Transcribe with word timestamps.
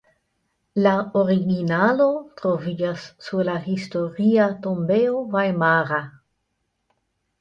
La 0.85 0.93
originalo 1.19 2.07
troviĝas 2.41 3.05
sur 3.27 3.45
la 3.51 3.57
Historia 3.69 4.49
tombejo 4.65 5.23
vajmara. 5.37 6.05